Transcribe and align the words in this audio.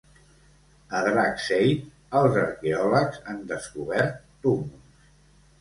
A 0.99 1.01
Dragseid 1.09 1.85
els 2.21 2.39
arqueòlegs 2.45 3.21
han 3.29 3.47
descobert 3.53 4.17
túmuls. 4.47 5.07